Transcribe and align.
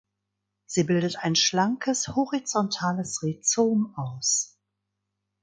Sie 0.65 0.83
bildet 0.83 1.17
ein 1.17 1.35
schlankes 1.35 2.07
horizontales 2.15 3.21
Rhizom 3.21 3.93
aus. 3.95 4.57